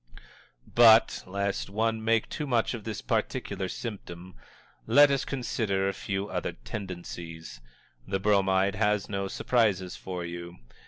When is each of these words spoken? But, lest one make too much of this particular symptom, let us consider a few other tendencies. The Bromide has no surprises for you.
But, 0.73 1.23
lest 1.27 1.69
one 1.69 2.03
make 2.03 2.27
too 2.27 2.47
much 2.47 2.73
of 2.73 2.85
this 2.85 3.03
particular 3.03 3.69
symptom, 3.69 4.33
let 4.87 5.11
us 5.11 5.23
consider 5.25 5.87
a 5.87 5.93
few 5.93 6.27
other 6.27 6.53
tendencies. 6.53 7.61
The 8.07 8.19
Bromide 8.19 8.73
has 8.73 9.09
no 9.09 9.27
surprises 9.27 9.95
for 9.95 10.25
you. 10.25 10.57